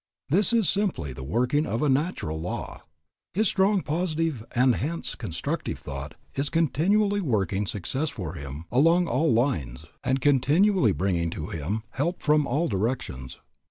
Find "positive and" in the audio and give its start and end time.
3.81-4.77